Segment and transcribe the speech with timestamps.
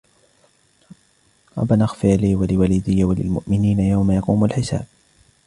[1.57, 4.85] ربنا اغفر لي ولوالدي وللمؤمنين يوم يقوم الحساب